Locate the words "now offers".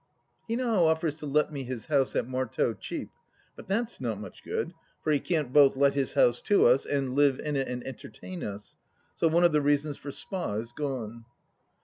0.55-1.13